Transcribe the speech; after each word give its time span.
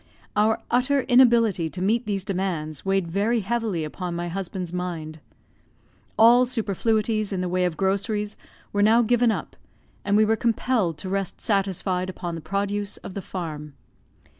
Our 0.35 0.63
utter 0.71 1.01
inability 1.01 1.69
to 1.69 1.79
meet 1.79 2.07
these 2.07 2.25
demands 2.25 2.83
weighed 2.83 3.07
very 3.07 3.41
heavily 3.41 3.83
upon 3.83 4.15
my 4.15 4.29
husband's 4.29 4.73
mind. 4.73 5.19
All 6.17 6.47
superfluities 6.47 7.31
in 7.31 7.41
the 7.41 7.47
way 7.47 7.65
of 7.65 7.77
groceries 7.77 8.35
were 8.73 8.81
now 8.81 9.03
given 9.03 9.31
up, 9.31 9.55
and 10.03 10.17
we 10.17 10.25
were 10.25 10.35
compelled 10.35 10.97
to 10.97 11.09
rest 11.09 11.39
satisfied 11.39 12.09
upon 12.09 12.33
the 12.33 12.41
produce 12.41 12.97
of 12.97 13.13
the 13.13 13.21
farm. 13.21 13.75